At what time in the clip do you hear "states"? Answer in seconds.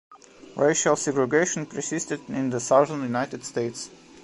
3.45-3.91